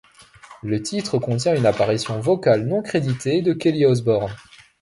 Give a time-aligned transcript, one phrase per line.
[0.63, 4.33] Le titre contient une apparition vocale non créditée de Kelly Osbourne.